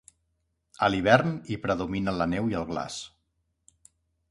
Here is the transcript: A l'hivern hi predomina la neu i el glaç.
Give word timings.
A 0.85 0.89
l'hivern 0.93 1.35
hi 1.51 1.59
predomina 1.67 2.15
la 2.23 2.29
neu 2.33 2.51
i 2.55 2.59
el 2.63 2.67
glaç. 2.73 2.99